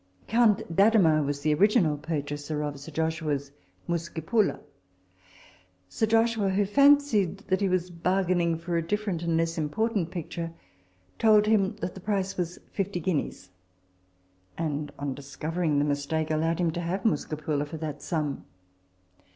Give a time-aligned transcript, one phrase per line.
[0.27, 3.51] Count d'Adhemar was the original purchaser of Sir Joshua's
[3.87, 4.59] Muscipula.
[5.89, 10.09] Sir Joshua, who fancied that he was bargaining for a different and less im portant
[10.09, 10.51] picture,
[11.19, 13.51] told him that the price was fifty guineas;
[14.57, 18.43] and on discovering the mistake, allowed him to have Muscipula for that sum.